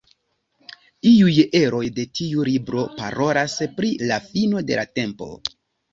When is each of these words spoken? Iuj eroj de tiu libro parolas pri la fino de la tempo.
Iuj 1.09 1.35
eroj 1.59 1.83
de 1.99 2.07
tiu 2.19 2.47
libro 2.49 2.87
parolas 3.03 3.59
pri 3.77 3.93
la 4.13 4.21
fino 4.31 4.65
de 4.71 4.81
la 4.81 4.87
tempo. 5.03 5.29